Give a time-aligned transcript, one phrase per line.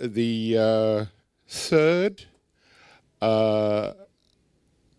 [0.00, 1.04] the uh,
[1.48, 2.24] third
[3.20, 3.92] uh,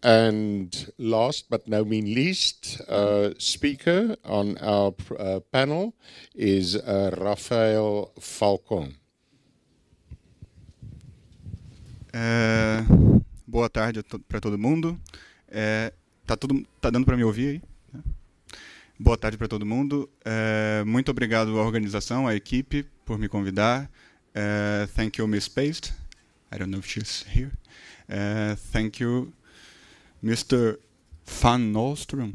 [0.04, 5.94] and last but no mean least uh, speaker on our uh, panel
[6.36, 8.94] is Rafael Falcon.
[12.18, 12.82] É,
[13.46, 14.98] boa tarde para todo mundo.
[15.50, 15.92] É,
[16.26, 18.02] tá, tudo, tá dando para me ouvir aí?
[18.98, 20.10] Boa tarde para todo mundo.
[20.24, 23.92] É, muito obrigado à organização, à equipe, por me convidar.
[24.36, 25.94] Uh, thank you, Miss Paste.
[26.52, 27.52] I don't know if she's here.
[28.12, 29.32] Uh, thank you,
[30.22, 30.78] Mr.
[31.26, 32.34] Van Nostrum.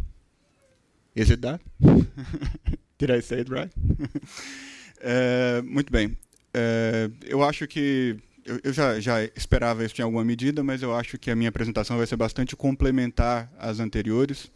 [1.15, 1.61] Is it that?
[2.99, 3.71] Did I say it right?
[5.05, 6.17] uh, muito bem.
[6.55, 8.17] Uh, eu acho que
[8.65, 11.99] eu, já, já, esperava isso em alguma medida, mas eu acho que a minha apresentação
[11.99, 14.51] vai ser bastante complementar às anteriores.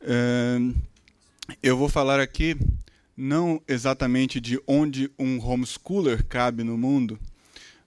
[0.00, 0.74] Uh,
[1.62, 2.56] eu vou falar aqui
[3.16, 7.18] não exatamente de onde um homeschooler cabe no mundo,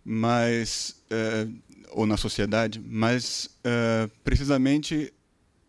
[0.04, 1.54] mas uh,
[1.92, 5.14] ou na sociedade, mas uh, precisamente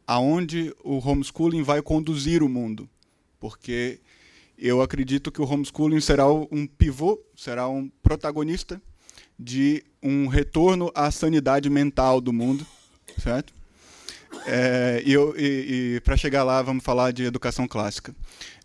[0.07, 2.89] aonde o homeschooling vai conduzir o mundo,
[3.39, 4.01] porque
[4.59, 8.81] eu acredito que o homeschooling será um pivô, será um protagonista
[9.39, 12.67] de um retorno à sanidade mental do mundo,
[13.19, 13.60] certo?
[14.47, 18.15] É, e, e, e para chegar lá, vamos falar de educação clássica.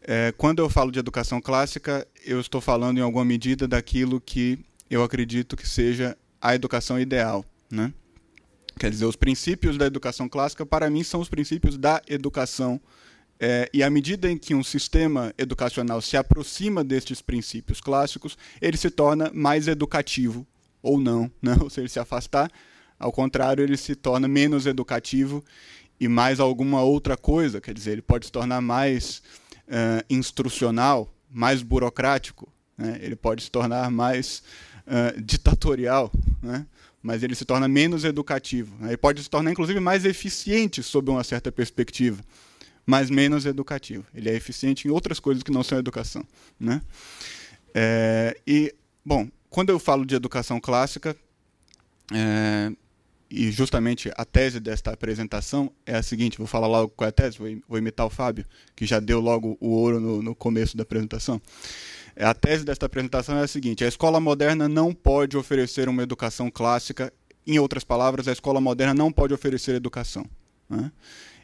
[0.02, 4.60] É, quando eu falo de educação clássica, eu estou falando em alguma medida daquilo que
[4.90, 7.44] eu acredito que seja a educação ideal.
[7.72, 7.92] Né?
[8.80, 12.80] Quer dizer, os princípios da educação clássica, para mim, são os princípios da educação.
[13.40, 18.78] É, e à medida em que um sistema educacional se aproxima destes princípios clássicos, ele
[18.78, 20.46] se torna mais educativo
[20.82, 21.32] ou não.
[21.42, 21.58] Né?
[21.62, 22.52] Ou se ele se afastar,
[23.00, 25.44] ao contrário, ele se torna menos educativo
[26.00, 27.62] e mais alguma outra coisa.
[27.62, 29.22] Quer dizer, ele pode se tornar mais
[29.68, 32.98] uh, instrucional, mais burocrático, né?
[33.02, 34.44] ele pode se tornar mais
[34.88, 36.66] uh, ditatorial, né?
[37.02, 38.76] mas ele se torna menos educativo.
[38.80, 38.90] Né?
[38.90, 42.24] Ele pode se tornar, inclusive, mais eficiente sob uma certa perspectiva,
[42.86, 44.06] mas menos educativo.
[44.14, 46.26] Ele é eficiente em outras coisas que não são educação.
[46.60, 46.82] Né?
[47.74, 48.74] É, e,
[49.06, 51.16] bom, quando eu falo de educação clássica,
[52.14, 52.72] é,
[53.30, 57.12] e justamente a tese desta apresentação é a seguinte: vou falar logo qual é a
[57.12, 57.38] tese,
[57.68, 61.42] vou, imitar o Fábio, que já deu logo o ouro no, no começo da apresentação.
[62.18, 66.50] A tese desta apresentação é a seguinte: a escola moderna não pode oferecer uma educação
[66.52, 67.12] clássica.
[67.48, 70.26] Em outras palavras, a escola moderna não pode oferecer educação.
[70.70, 70.92] Né?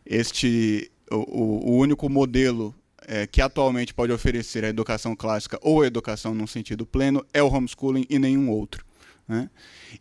[0.05, 2.73] Este, o, o, único modelo
[3.07, 7.43] é, que atualmente pode oferecer a educação clássica ou a educação num sentido pleno é
[7.43, 8.83] o homeschooling e nenhum outro.
[9.31, 9.49] Né?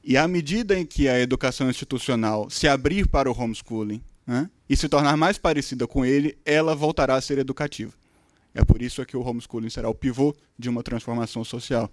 [0.02, 4.76] E à medida em que a educação institucional se abrir para o homeschooling né, e
[4.76, 7.92] se tornar mais parecida com ele, ela voltará a ser educativa.
[8.52, 11.88] É por isso que o homeschooling será o pivô de uma transformação social.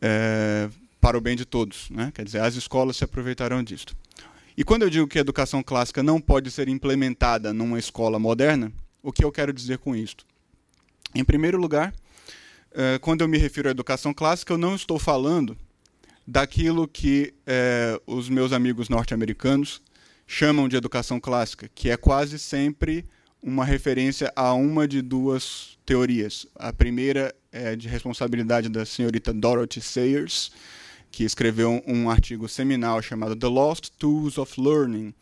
[0.00, 0.70] É,
[1.00, 1.90] para o bem de todos.
[1.90, 2.12] Né?
[2.14, 3.86] Quer dizer, as escolas se aproveitarão disso.
[4.56, 8.72] E quando eu digo que a educação clássica não pode ser implementada numa escola moderna,
[9.02, 10.24] o que eu quero dizer com isto?
[11.12, 11.92] Em primeiro lugar,
[12.70, 15.56] é, quando eu me refiro à educação clássica, eu não estou falando
[16.26, 19.82] daquilo que é, os meus amigos norte-americanos
[20.26, 23.04] chamam de educação clássica, que é quase sempre
[23.42, 26.46] uma referência a uma de duas teorias.
[26.54, 30.52] A primeira é de responsabilidade da senhorita Dorothy Sayers,
[31.10, 35.12] que escreveu um artigo seminal chamado The Lost Tools of Learning,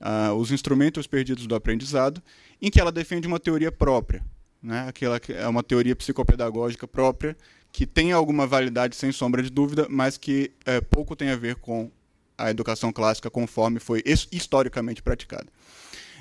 [0.00, 2.22] uh, os instrumentos perdidos do aprendizado,
[2.62, 4.24] em que ela defende uma teoria própria,
[4.62, 4.86] né?
[4.88, 7.36] Aquela é uma teoria psicopedagógica própria
[7.74, 11.56] que tem alguma validade sem sombra de dúvida, mas que é, pouco tem a ver
[11.56, 11.90] com
[12.38, 15.46] a educação clássica conforme foi historicamente praticada.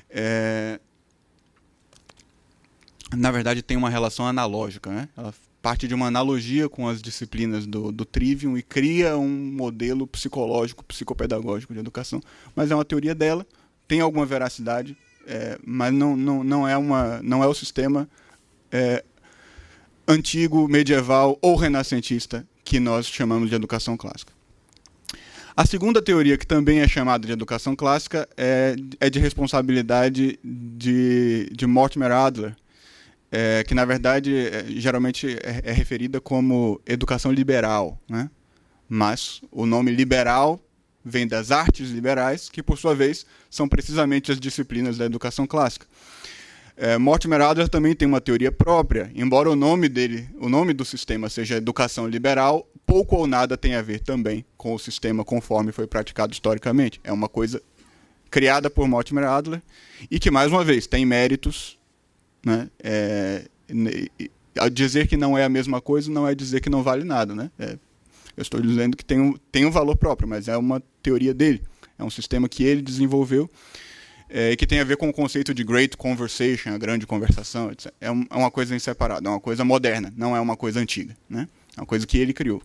[0.09, 0.79] É,
[3.15, 4.89] na verdade, tem uma relação analógica.
[4.89, 5.07] Né?
[5.15, 5.31] Ela
[5.61, 10.83] parte de uma analogia com as disciplinas do, do Trivium e cria um modelo psicológico,
[10.83, 12.19] psicopedagógico de educação.
[12.55, 13.45] Mas é uma teoria dela,
[13.87, 14.97] tem alguma veracidade,
[15.27, 18.09] é, mas não, não, não, é uma, não é o sistema
[18.71, 19.03] é,
[20.07, 24.33] antigo, medieval ou renascentista que nós chamamos de educação clássica.
[25.55, 31.47] A segunda teoria, que também é chamada de educação clássica, é, é de responsabilidade de,
[31.51, 32.55] de Mortimer Adler,
[33.31, 37.99] é, que na verdade é, geralmente é, é, referida como educação liberal.
[38.09, 38.29] Né?
[38.89, 40.59] Mas o nome liberal
[41.05, 45.85] vem das artes liberais, que por sua vez são precisamente as disciplinas da educação clássica.
[46.75, 50.83] É, Mortimer Adler também tem uma teoria própria, embora o nome dele, o nome do
[50.83, 55.71] sistema seja educação liberal, pouco ou nada tem a ver também com o sistema conforme
[55.71, 56.99] foi praticado historicamente.
[57.03, 57.61] É uma coisa
[58.31, 59.61] criada por Mortimer Adler
[60.09, 61.77] e que mais uma vez tem méritos,
[62.43, 62.69] né?
[62.83, 63.45] É,
[64.71, 67.51] dizer que não é a mesma coisa não é dizer que não vale nada, né?
[67.59, 67.77] É,
[68.35, 71.61] Eu estou dizendo que tem um, tem um valor próprio, mas é uma teoria dele.
[71.99, 73.49] É um sistema que ele desenvolveu
[74.35, 77.71] é, que tem a ver com o conceito de great conversation, a grande conversação.
[77.71, 77.93] Etc.
[78.01, 81.15] É, é uma coisa separado, é uma coisa moderna, não é uma coisa antiga.
[81.29, 81.47] Né?
[81.77, 82.63] É uma coisa que ele criou.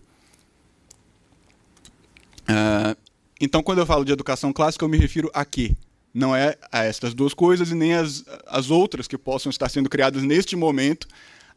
[2.49, 2.97] Uh,
[3.39, 5.75] então, quando eu falo de educação clássica, eu me refiro a quê?
[6.11, 9.87] Não é a estas duas coisas e nem as, as outras que possam estar sendo
[9.87, 11.07] criadas neste momento,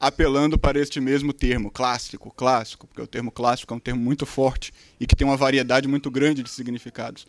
[0.02, 4.26] apelando para este mesmo termo, clássico, clássico, porque o termo clássico é um termo muito
[4.26, 7.24] forte e que tem uma variedade muito grande de significados.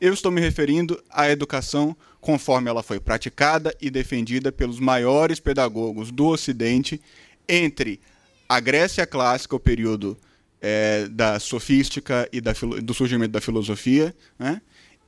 [0.00, 6.12] Eu estou me referindo à educação conforme ela foi praticada e defendida pelos maiores pedagogos
[6.12, 7.00] do Ocidente
[7.48, 7.98] entre
[8.48, 10.16] a Grécia clássica, o período
[10.60, 12.52] é, da sofística e da,
[12.84, 14.62] do surgimento da filosofia, né?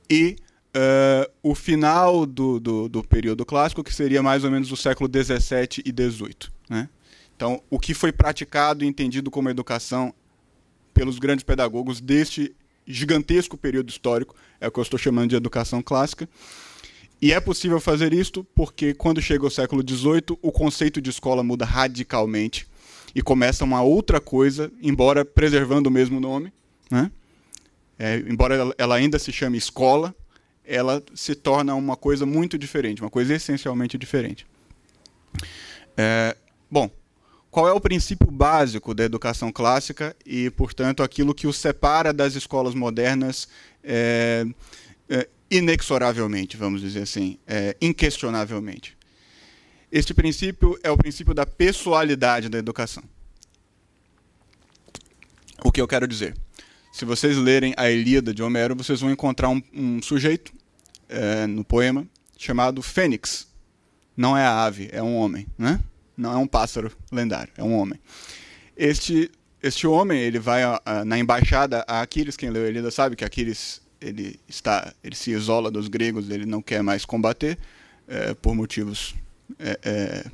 [0.09, 0.35] e
[0.75, 5.09] uh, o final do, do, do, período clássico, que seria mais ou menos o século
[5.09, 6.51] XVII e XVIII.
[6.69, 6.89] Né?
[7.35, 10.13] Então, o que foi praticado e entendido como educação
[10.93, 12.55] pelos grandes pedagogos deste
[12.87, 16.29] gigantesco período histórico, é o que eu estou chamando de educação clássica.
[17.21, 21.43] E é possível fazer isto porque, quando chega o século XVIII, o conceito de escola
[21.43, 22.67] muda radicalmente
[23.13, 26.53] e começa uma outra coisa, embora preservando o mesmo nome.
[26.91, 27.09] Né?
[27.97, 30.13] É, embora ela ainda se chame escola,
[30.63, 34.45] ela se torna uma coisa muito diferente, uma coisa essencialmente diferente.
[35.97, 36.35] É,
[36.69, 36.89] bom,
[37.55, 42.35] qual é o princípio básico da educação clássica e, portanto, aquilo que o separa das
[42.35, 43.47] escolas modernas
[43.81, 44.45] é,
[45.07, 48.97] é, inexoravelmente, vamos dizer assim, é, inquestionavelmente?
[49.89, 53.05] Este princípio é o princípio da pessoalidade da educação.
[55.63, 56.35] O que eu quero dizer?
[56.91, 60.51] Se vocês lerem a Ilíada de Homero, vocês vão encontrar um, um sujeito
[61.07, 62.05] é, no poema
[62.37, 63.47] chamado Fênix.
[64.17, 65.79] Não é a ave, é um homem, né?
[66.17, 67.99] Não é um pássaro lendário, é um homem.
[68.75, 69.31] Este,
[69.61, 73.15] este homem, ele vai a, a, na embaixada a Aquiles, quem leu a Ilíada sabe
[73.15, 77.57] que Aquiles ele está, ele se isola dos gregos, ele não quer mais combater
[78.07, 79.15] é, por motivos,
[79.57, 80.25] é, é,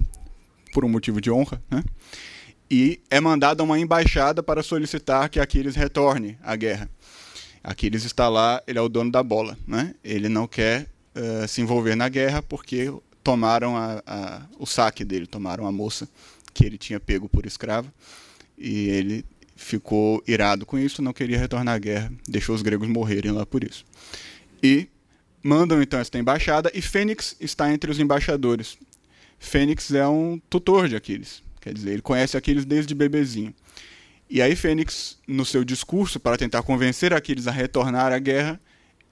[0.73, 1.83] por um motivo de honra, né?
[2.69, 6.89] E é mandado a uma embaixada para solicitar que Aquiles retorne à guerra.
[7.61, 9.93] Aquiles está lá, ele é o dono da bola, né?
[10.01, 12.89] Ele não quer uh, se envolver na guerra porque
[13.23, 16.07] tomaram a, a, o saque dele, tomaram a moça
[16.53, 17.91] que ele tinha pego por escrava
[18.57, 19.25] e ele
[19.55, 23.63] ficou irado com isso, não queria retornar à guerra, deixou os gregos morrerem lá por
[23.63, 23.85] isso.
[24.61, 24.87] E
[25.43, 28.77] mandam então esta embaixada e Fênix está entre os embaixadores.
[29.39, 33.53] Fênix é um tutor de Aquiles, quer dizer, ele conhece Aquiles desde bebezinho.
[34.29, 38.59] E aí Fênix, no seu discurso para tentar convencer Aquiles a retornar à guerra,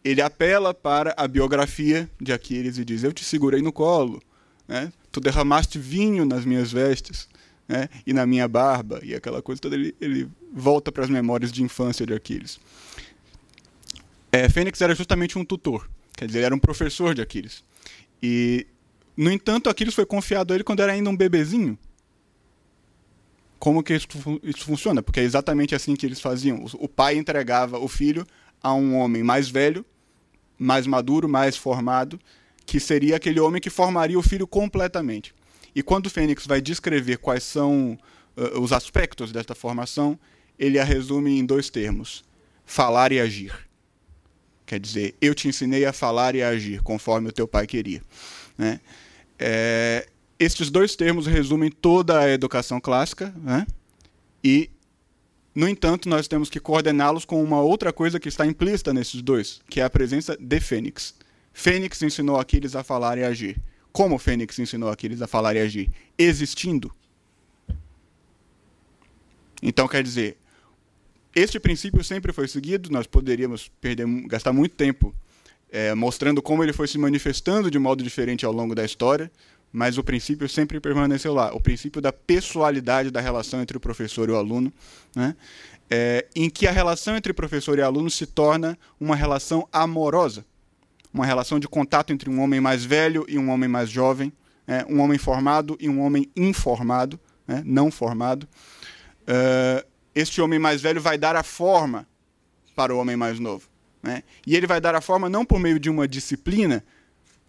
[0.04, 4.22] ele apela para a biografia de Aquiles e diz: Eu te segurei no colo,
[4.68, 4.92] né?
[5.12, 7.28] tu derramaste vinho nas minhas vestes
[7.68, 7.90] né?
[8.06, 9.76] e na minha barba, e aquela coisa toda.
[9.76, 12.60] Ele, ele volta para as memórias de infância de Aquiles.
[14.32, 17.64] É, Fênix era justamente um tutor, quer dizer, era um professor de Aquiles.
[18.22, 18.68] E,
[19.16, 21.78] no entanto, Aquiles foi confiado a ele quando era ainda um bebezinho.
[23.58, 24.08] Como que isso,
[24.44, 25.02] isso funciona?
[25.02, 26.66] Porque é exatamente assim que eles faziam.
[26.76, 28.26] O pai entregava o filho
[28.64, 29.86] a um homem mais velho,
[30.60, 32.20] mais maduro, mais formado,
[32.66, 35.34] que seria aquele homem que formaria o filho completamente.
[35.74, 37.98] E quando o Fênix vai descrever quais são
[38.36, 40.20] uh, os aspectos desta formação,
[40.58, 42.24] ele a resume em dois termos:
[42.66, 43.54] falar e agir.
[44.66, 48.04] Quer dizer, eu te ensinei a falar e a agir, conforme o teu pai queria.
[48.56, 48.80] Né?
[49.40, 53.66] É, estes dois termos resumem toda a educação clássica né?
[54.44, 54.70] e
[55.60, 59.60] no entanto, nós temos que coordená-los com uma outra coisa que está implícita nesses dois,
[59.70, 61.14] que é a presença de Fênix.
[61.52, 63.62] Fênix ensinou Aquiles a falar e agir.
[63.92, 65.92] Como Fênix ensinou Aquiles a falar e agir?
[66.18, 66.96] Existindo.
[69.62, 70.38] Então, quer dizer,
[71.36, 75.14] este princípio sempre foi seguido, nós poderíamos perder, gastar muito tempo
[75.70, 79.30] é, mostrando como ele foi se manifestando de modo diferente ao longo da história,
[79.72, 81.54] mas o princípio sempre permaneceu lá.
[81.54, 84.72] O princípio da pessoalidade da relação entre o professor e o aluno,
[85.16, 85.36] né?
[85.92, 90.46] É, em que a relação entre professor e aluno se torna uma relação amorosa,
[91.12, 94.32] uma relação de contato entre um homem mais velho e um homem mais jovem,
[94.68, 97.64] é, um homem formado e um homem informado, né?
[97.66, 98.48] não formado.
[99.22, 99.84] Uh,
[100.14, 102.08] este homem mais velho vai dar a forma
[102.76, 103.68] para o homem mais novo.
[104.02, 104.22] Né?
[104.46, 106.84] E ele vai dar a forma não por meio de uma disciplina,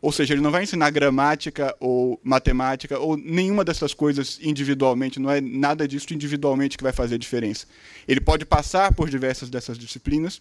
[0.02, 5.30] ou seja, ele não vai ensinar gramática ou matemática ou nenhuma dessas coisas individualmente, não
[5.30, 7.66] é nada disso individualmente que vai fazer diferença.
[8.08, 10.40] Ele pode passar por diversas dessas disciplinas,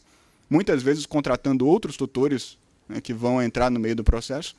[0.50, 4.56] muitas vezes contratando outros tutores né, que vão entrar no meio do processo,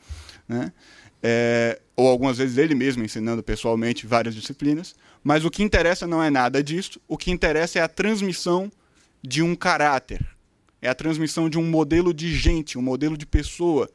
[0.46, 0.70] né,
[1.22, 6.22] é, ou algumas vezes ele mesmo ensinando pessoalmente várias disciplinas, mas o que interessa não
[6.22, 8.70] é nada disso, o que interessa é a transmissão
[9.22, 10.26] de um caráter,
[10.80, 13.88] é a transmissão de um modelo de gente, um modelo de pessoa,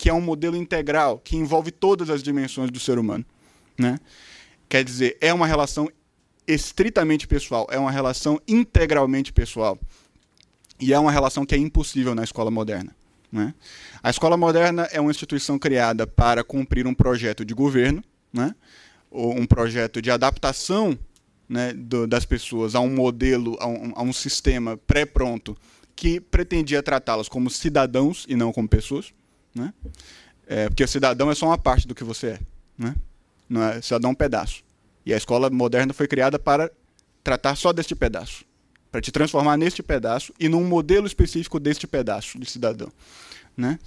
[0.00, 3.22] que é um modelo integral, que envolve todas as dimensões do ser humano.
[3.76, 3.98] Né?
[4.66, 5.90] Quer dizer, é uma relação
[6.48, 9.78] estritamente pessoal, é uma relação integralmente pessoal.
[10.80, 12.96] E é uma relação que é impossível na escola moderna.
[13.30, 13.52] Né?
[14.02, 18.02] A escola moderna é uma instituição criada para cumprir um projeto de governo,
[18.32, 18.54] né?
[19.10, 20.98] ou um projeto de adaptação
[21.46, 25.54] né, do, das pessoas a um modelo, a um, a um sistema pré-pronto
[25.94, 29.12] que pretendia tratá-las como cidadãos e não como pessoas.
[29.54, 29.72] Né?
[30.46, 32.40] É, porque cidadão é só uma parte do que você é.
[32.78, 32.94] Né?
[33.48, 34.62] Não é cidadão é um pedaço.
[35.04, 36.70] E a escola moderna foi criada para
[37.22, 38.44] tratar só deste pedaço.
[38.90, 42.92] Para te transformar neste pedaço e num modelo específico deste pedaço de cidadão.
[43.56, 43.78] Né?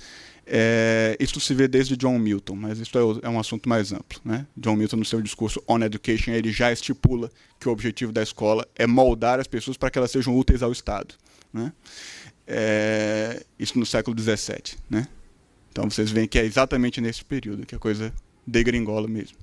[0.46, 4.20] É, isso se vê desde John Milton, mas isso é, é, um assunto mais amplo.
[4.24, 4.46] Né?
[4.58, 8.68] John Milton, no seu discurso On Education, ele já estipula que o objetivo da escola
[8.76, 11.16] é moldar as pessoas para que elas sejam úteis ao Estado.
[11.52, 11.72] Né?
[12.46, 14.78] É, isso no século XVII.
[14.90, 15.08] Né?
[15.74, 18.14] Então vocês veem que é exatamente nesse período que a coisa
[18.46, 19.36] degringola mesmo.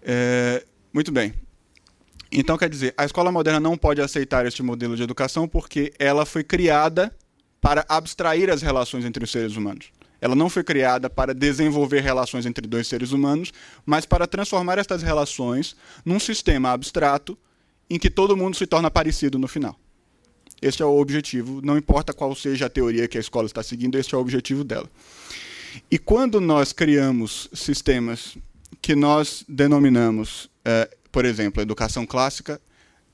[0.00, 1.34] É, muito bem.
[2.30, 6.24] Então, quer dizer, a escola moderna não pode aceitar este modelo de educação porque ela
[6.24, 7.12] foi criada
[7.60, 9.90] para abstrair as relações entre os seres humanos.
[10.20, 13.52] Ela não foi criada para desenvolver relações entre dois seres humanos,
[13.84, 15.74] mas para transformar estas relações
[16.04, 17.36] num sistema abstrato
[17.90, 19.76] em que todo mundo se torna parecido no final.
[20.60, 23.96] Este é o objetivo, não importa qual seja a teoria que a escola está seguindo,
[23.96, 24.90] este é o objetivo dela.
[25.90, 28.36] E quando nós criamos sistemas
[28.82, 32.60] que nós denominamos, é, por exemplo, educação clássica,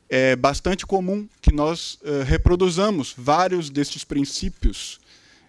[0.09, 4.99] é bastante comum que nós é, reproduzamos vários destes princípios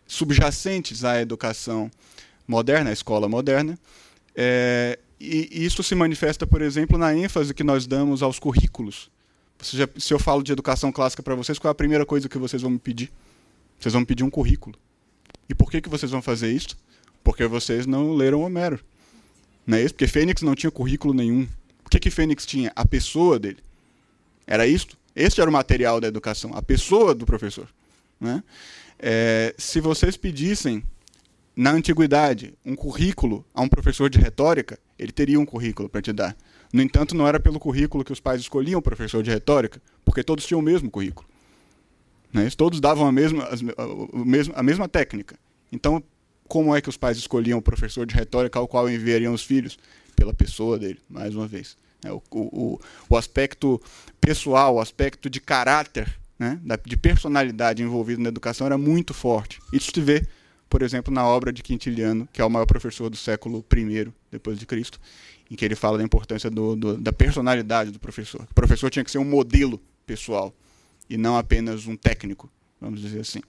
[0.06, 1.90] subjacentes à educação
[2.48, 3.80] moderna, à escola moderna.
[4.36, 9.10] É, e isso se manifesta, por exemplo, na ênfase que nós damos aos currículos
[9.62, 12.38] já, se eu falo de educação clássica para vocês, qual é a primeira coisa que
[12.38, 13.12] vocês vão me pedir?
[13.80, 14.78] Vocês vão me pedir um currículo.
[15.50, 16.78] E por que, que vocês vão fazer isso?
[17.24, 18.80] Porque vocês não leram Homero.
[19.66, 19.94] Não é isso?
[19.94, 21.48] Porque Fênix não tinha currículo nenhum.
[21.86, 22.72] O que, que Fênix tinha?
[22.76, 23.60] A pessoa dele.
[24.46, 24.98] Era isto?
[25.16, 27.68] Este era o material da educação, a pessoa do professor.
[28.20, 28.44] Né?
[29.00, 30.84] É, se vocês pedissem,
[31.56, 36.12] na antiguidade, um currículo a um professor de retórica, ele teria um currículo para te
[36.12, 36.36] dar.
[36.75, 40.22] No entanto, não era pelo currículo que os pais escolhiam o professor de retórica, porque
[40.22, 41.25] todos tinham o mesmo currículo.
[42.34, 42.50] Né?
[42.50, 43.48] Todos davam a mesma,
[44.53, 45.39] a, mesma técnica.
[45.72, 46.03] Então,
[46.50, 49.79] como é que os pais escolhiam o professor de retórica ao qual enviariam os filhos?
[50.17, 51.77] Pela pessoa dele, mais uma vez.
[52.03, 52.77] É, o, o,
[53.10, 53.82] o aspecto
[54.20, 56.60] pessoal, o aspecto de caráter, né?
[56.86, 59.62] de personalidade envolvido na educação era muito forte.
[59.72, 60.27] Isso se vê,
[60.70, 64.60] por exemplo, na obra de Quintiliano, que é o maior professor do século I depois
[64.60, 65.00] de Cristo,
[65.50, 68.42] em que ele fala da importância do, do, da personalidade do professor.
[68.50, 70.54] O professor tinha que ser um modelo pessoal
[71.10, 73.42] e não apenas um técnico, vamos dizer assim.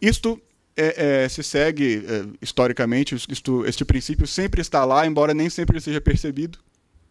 [0.00, 0.40] Isto
[0.76, 5.80] é, é, se segue é, historicamente, isto, este princípio sempre está lá, embora nem sempre
[5.80, 6.58] seja percebido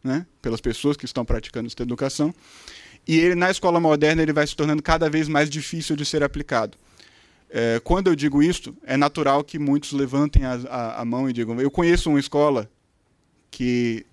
[0.03, 2.33] né, pelas pessoas que estão praticando esta educação.
[3.07, 6.23] E ele, na escola moderna, ele vai se tornando cada vez mais difícil de ser
[6.23, 6.77] aplicado.
[7.49, 11.33] É, quando eu digo isto, é natural que muitos levantem a, a, a mão e
[11.33, 12.69] digam: Eu conheço uma escola
[13.55, 14.05] que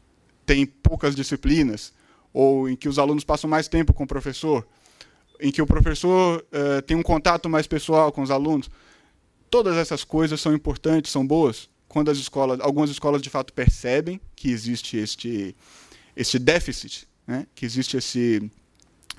[0.47, 1.93] tem poucas disciplinas,
[2.33, 4.65] ou em que os alunos passam mais tempo com o professor,
[5.41, 8.71] em que o professor uh, tem um contato mais pessoal com os alunos.
[9.51, 14.21] Todas essas coisas são importantes, são boas, quando as escolas, algumas escolas de fato percebem
[14.37, 15.57] que existe este,
[16.15, 17.45] este déficit, né?
[17.53, 18.49] que existe esse,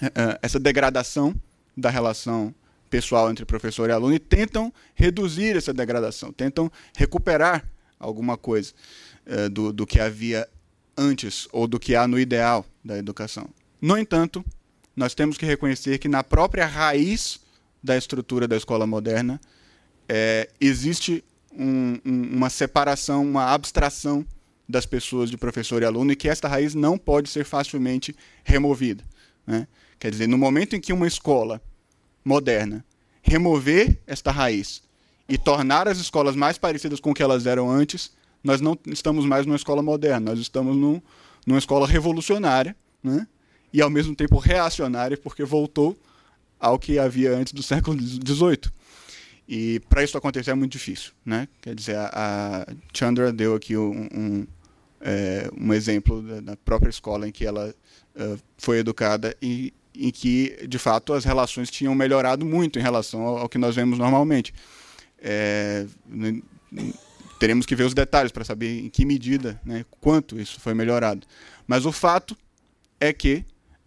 [0.02, 1.36] uh, essa degradação
[1.76, 2.56] da relação
[2.90, 7.68] pessoal entre professor e aluno e tentam reduzir essa degradação, tentam recuperar
[8.00, 8.74] alguma coisa.
[9.26, 10.48] Eh, do, do que havia
[10.98, 13.50] antes ou do que há no ideal da educação.
[13.82, 14.44] No entanto,
[14.94, 17.40] nós temos que reconhecer que na própria raiz
[17.82, 19.40] da estrutura da escola moderna
[20.10, 24.26] é, existe um, um, uma separação, uma abstração
[24.68, 28.14] das pessoas de professor e aluno e que esta raiz não pode ser facilmente
[28.44, 29.06] removida.
[29.48, 29.68] Né?
[29.98, 31.62] Quer dizer, no momento em que uma escola
[32.26, 32.84] moderna
[33.22, 34.84] remover esta raiz
[35.30, 38.12] e tornar as escolas mais parecidas com o que elas eram antes,
[38.44, 41.02] nós não estamos mais numa escola moderna, nós estamos num,
[41.46, 43.28] numa escola revolucionária, né?
[43.72, 45.98] e ao mesmo tempo reacionária, porque voltou
[46.60, 48.72] ao que havia antes do século XVIII.
[49.48, 51.12] E para isso acontecer é muito difícil.
[51.26, 51.48] Né?
[51.62, 54.48] Quer dizer, a, a Chandra deu aqui um, um,
[55.02, 57.74] é, um exemplo da, da, própria escola em que ela
[58.16, 63.22] uh, foi educada e em que, de fato, as relações tinham melhorado muito em relação
[63.22, 64.54] ao, ao que nós vemos normalmente.
[65.20, 65.86] É,
[67.44, 71.28] teremos que ver os detalhes para saber em que medida, né, quanto isso foi melhorado.
[71.68, 72.38] Mas o fato
[73.02, 73.44] é que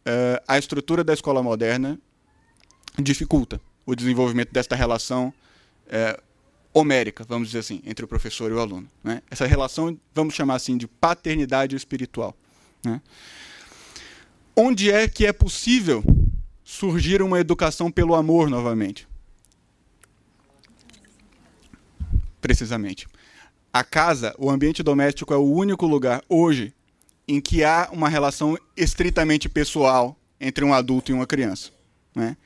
[0.07, 1.99] uh, a estrutura da escola moderna
[2.99, 5.33] dificulta o desenvolvimento desta relação
[5.89, 6.21] é,
[6.75, 8.87] homérica, vamos dizer assim, entre o professor e o aluno.
[9.03, 9.23] Né?
[9.31, 12.37] Essa relação, vamos chamar assim, de paternidade espiritual.
[12.85, 13.01] Né?
[14.55, 16.05] Onde é que é possível
[16.63, 19.09] surgir uma educação pelo amor novamente?
[22.39, 23.07] Precisamente.
[23.77, 26.73] A casa, o ambiente doméstico, é o único lugar hoje
[27.29, 31.73] em que há uma relação estritamente pessoal entre um adulto e uma criança.
[32.15, 32.39] Né?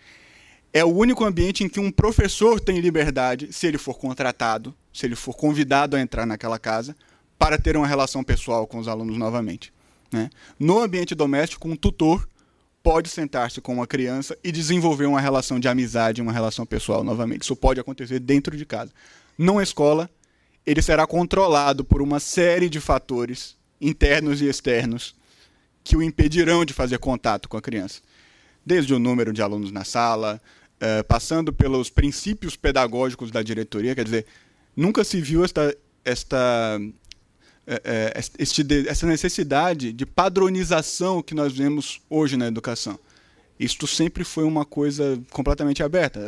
[0.73, 5.07] É o único ambiente em que um professor tem liberdade, se ele for contratado, se
[5.07, 6.97] ele for convidado a entrar naquela casa,
[7.39, 9.73] para ter uma relação pessoal com os alunos novamente.
[10.11, 10.31] Né?
[10.59, 12.29] No ambiente doméstico, um tutor
[12.83, 17.43] pode sentar-se com uma criança e desenvolver uma relação de amizade, uma relação pessoal novamente.
[17.43, 18.91] Isso pode acontecer dentro de casa.
[19.39, 20.11] Numa escola,
[20.67, 25.15] ele será controlado por uma série de fatores internos e externos
[25.83, 28.01] que o impedirão de fazer contato com a criança.
[28.65, 30.41] Desde o número de alunos na sala,
[30.77, 34.27] uh, passando pelos princípios pedagógicos da diretoria, quer dizer,
[34.77, 35.75] nunca se viu esta,
[36.05, 42.99] esta, uh, este, essa necessidade de padronização que nós vemos hoje na educação.
[43.59, 46.21] Isto sempre foi uma coisa completamente aberta.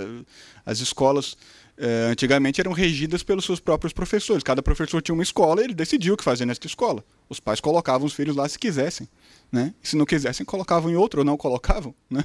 [0.66, 1.36] As escolas
[1.78, 4.42] uh, antigamente eram regidas pelos seus próprios professores.
[4.42, 7.04] Cada professor tinha uma escola e ele decidiu o que fazer nesta escola.
[7.28, 9.08] Os pais colocavam os filhos lá se quisessem.
[9.50, 9.74] Né?
[9.82, 11.94] Se não quisessem, colocavam em outro ou não colocavam.
[12.08, 12.24] Né?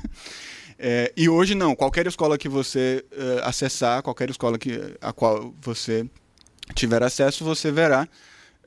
[0.79, 5.53] É, e hoje não, qualquer escola que você uh, acessar, qualquer escola que, a qual
[5.59, 6.07] você
[6.75, 8.07] tiver acesso, você verá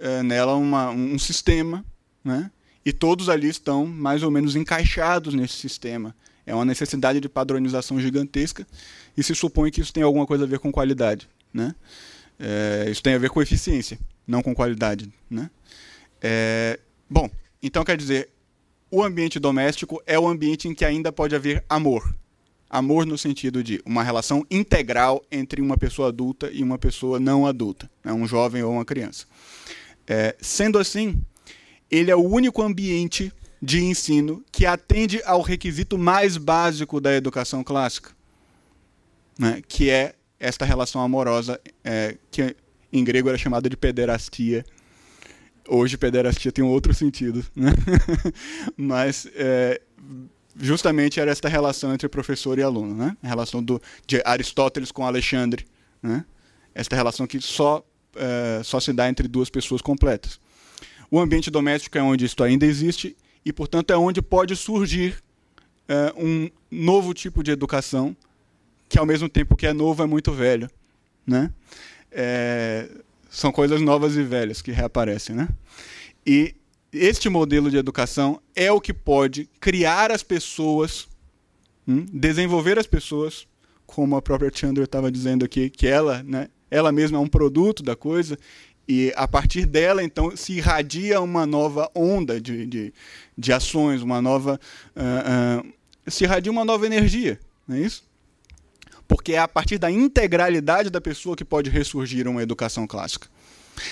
[0.01, 1.85] uh, nela uma, um sistema,
[2.25, 2.51] né?
[2.85, 6.15] e todos ali estão mais ou menos encaixados nesse sistema.
[6.51, 8.67] É uma necessidade de padronização gigantesca
[9.17, 11.29] e se supõe que isso tem alguma coisa a ver com qualidade.
[11.55, 11.73] Né?
[12.41, 15.09] É, isso tem a ver com eficiência, não com qualidade.
[15.31, 15.49] Né?
[16.21, 17.31] É, bom,
[17.63, 18.31] então quer dizer,
[18.91, 22.17] o ambiente doméstico é o ambiente em que ainda pode haver amor.
[22.69, 27.47] Amor no sentido de uma relação integral entre uma pessoa adulta e uma pessoa não
[27.47, 28.13] adulta, né?
[28.13, 29.25] um jovem ou uma criança.
[30.05, 31.23] É, sendo assim,
[31.89, 37.63] ele é o único ambiente de ensino que atende ao requisito mais básico da educação
[37.63, 38.13] clássica,
[39.39, 39.63] né?
[39.67, 42.57] que é esta relação amorosa, é, que
[42.93, 44.65] em grego era chamada de pederastia,
[45.73, 47.71] Hoje pederastia tem um outro sentido, né?
[48.77, 49.81] Mas é,
[50.57, 53.17] justamente era esta relação entre professor e aluno, né?
[53.23, 55.65] A relação do, de Aristóteles com Alexandre,
[56.03, 56.25] né?
[56.75, 57.85] Esta relação que só,
[58.17, 60.41] é, só se dá entre duas pessoas completas.
[61.09, 65.17] O ambiente doméstico é onde isto ainda existe e, portanto, é onde pode surgir
[65.89, 68.17] é, um novo tipo de educação
[68.89, 70.69] que, ao mesmo tempo que é novo, é muito velho,
[71.27, 71.53] né?
[72.11, 72.89] É,
[73.31, 75.49] são coisas novas e velhas que reaparecem, né?
[76.27, 76.55] E
[76.93, 81.09] este modelo de educação é o que pode criar as pessoas,
[81.87, 83.47] hum, desenvolver as pessoas,
[83.87, 87.83] como a própria Chandra estava dizendo aqui, que ela, né, ela mesma é um produto
[87.83, 88.37] da coisa,
[88.91, 92.95] e a partir dela, então, se irradia uma nova onda de, de,
[93.39, 94.59] de ações, uma nova.
[94.97, 95.73] Uh, uh,
[96.11, 98.11] se irradia uma nova energia, não é isso?
[99.11, 103.27] porque é a partir da integralidade da pessoa que pode ressurgir uma educação clássica.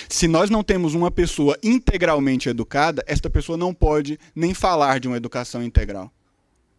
[0.08, 5.08] Se nós não temos uma pessoa integralmente educada, esta pessoa não pode nem falar de
[5.08, 6.12] uma educação integral.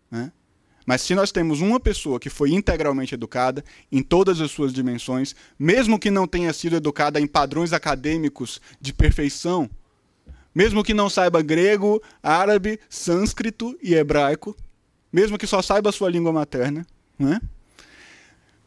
[0.10, 0.32] Né?
[0.90, 5.36] Mas se nós temos uma pessoa que foi integralmente educada em todas as suas dimensões,
[5.60, 9.70] mesmo que não tenha sido educada em padrões acadêmicos de perfeição,
[10.54, 14.58] mesmo que não saiba grego, árabe, sânscrito e hebraico,
[15.14, 16.84] mesmo que só saiba a sua língua materna,
[17.20, 17.40] né?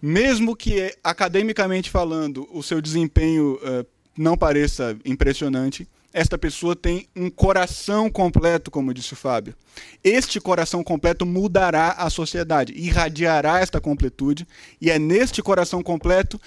[0.00, 3.84] mesmo que academicamente falando o seu desempenho uh,
[4.16, 9.54] não pareça impressionante, esta pessoa tem um coração completo, como disse o Fábio.
[10.02, 14.46] Este coração completo mudará a sociedade, irradiará esta completude,
[14.80, 16.40] e é neste coração completo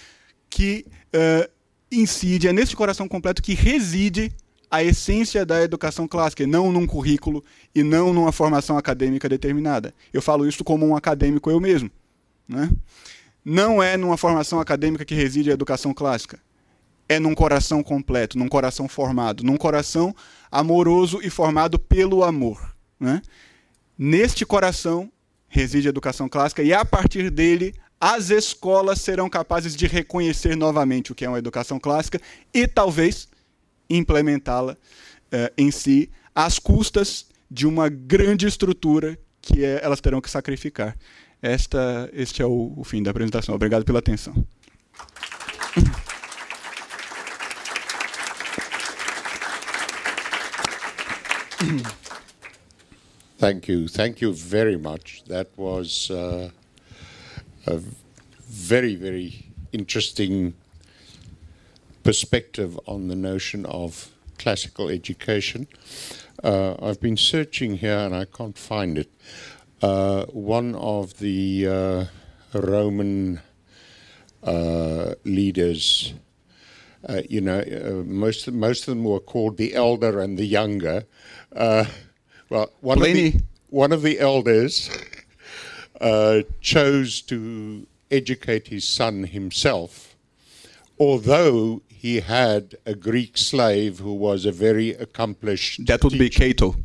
[0.49, 1.49] que uh,
[1.91, 4.31] incide, é neste coração completo que reside
[4.69, 9.93] a essência da educação clássica, e não num currículo e não numa formação acadêmica determinada.
[10.13, 11.89] Eu falo isso como um acadêmico eu mesmo.
[12.47, 12.69] Né?
[13.45, 16.39] não é numa formação acadêmica que reside a educação clássica.
[17.07, 20.15] É num coração completo, num coração formado, num coração
[20.51, 22.75] amoroso e formado pelo amor.
[22.99, 23.21] Né?
[23.97, 25.11] Neste coração
[25.47, 31.11] reside a educação clássica e a partir dele as escolas serão capazes de reconhecer novamente
[31.11, 32.19] o que é uma educação clássica
[32.53, 33.27] e talvez
[33.89, 34.75] implementá-la
[35.31, 40.97] eh, em si às custas de uma grande estrutura que é, elas terão que sacrificar.
[41.41, 43.53] Esta, este é o, o fim da apresentação.
[43.53, 44.33] Obrigado pela atenção.
[53.37, 53.89] Thank you.
[53.89, 55.23] Thank you very much.
[55.27, 56.51] That was uh,
[57.67, 57.81] a
[58.47, 60.53] very, very interesting
[62.01, 65.67] perspective on the notion of classical education.
[66.41, 69.11] Uh, I've been searching here and I can't find it.
[69.81, 72.05] Uh, one of the uh,
[72.57, 73.41] Roman
[74.43, 76.13] uh, leaders,
[77.09, 77.61] uh, you know,
[78.07, 81.03] most most of them were called the elder and the younger.
[82.49, 84.89] Well, one of the, one of the elders
[85.99, 90.15] uh, chose to educate his son himself,
[90.99, 95.85] although he had a Greek slave who was a very accomplished.
[95.87, 96.75] That would be Cato.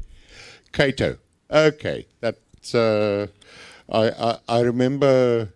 [0.72, 1.18] Cato.
[1.50, 2.74] Okay, that's.
[2.74, 3.26] Uh,
[3.90, 5.52] I, I I remember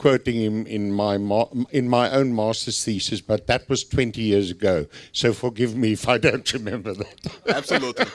[0.00, 4.50] quoting him in my ma- in my own master's thesis, but that was twenty years
[4.50, 4.86] ago.
[5.12, 7.18] So forgive me if I don't remember that.
[7.46, 8.06] Absolutely.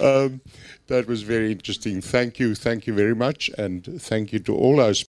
[0.00, 0.40] um,
[0.86, 2.00] that was very interesting.
[2.00, 4.94] Thank you, thank you very much, and thank you to all our